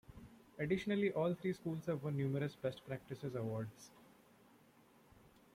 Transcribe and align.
Additionally 0.57 1.11
all 1.11 1.35
three 1.35 1.53
schools 1.53 1.85
have 1.85 2.03
won 2.03 2.17
numerous 2.17 2.55
Best 2.55 2.83
Practices 2.87 3.35
awards. 3.35 3.91